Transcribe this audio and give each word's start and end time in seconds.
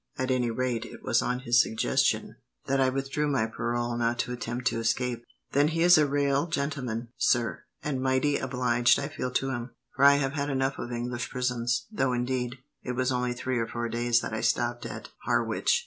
At 0.17 0.31
any 0.31 0.49
rate, 0.49 0.83
it 0.83 1.03
was 1.03 1.21
on 1.21 1.41
his 1.41 1.61
suggestion 1.61 2.37
that 2.65 2.79
I 2.81 2.89
withdrew 2.89 3.27
my 3.27 3.45
parole 3.45 3.95
not 3.95 4.17
to 4.25 4.31
attempt 4.33 4.65
to 4.69 4.79
escape." 4.79 5.23
"Then 5.51 5.67
he 5.67 5.83
is 5.83 5.95
a 5.95 6.07
rale 6.07 6.47
gintleman, 6.47 7.09
sir, 7.17 7.65
and 7.83 8.01
mighty 8.01 8.37
obliged 8.37 8.97
I 8.97 9.09
feel 9.09 9.29
to 9.29 9.51
him, 9.51 9.75
for 9.95 10.03
I 10.03 10.15
have 10.15 10.33
had 10.33 10.49
enough 10.49 10.79
of 10.79 10.91
English 10.91 11.29
prisons, 11.29 11.85
though 11.91 12.13
indeed, 12.13 12.55
it 12.81 12.93
was 12.93 13.11
only 13.11 13.33
three 13.33 13.59
or 13.59 13.67
four 13.67 13.89
days 13.89 14.21
that 14.21 14.33
I 14.33 14.41
stopped 14.41 14.87
at 14.87 15.09
Harwich." 15.25 15.79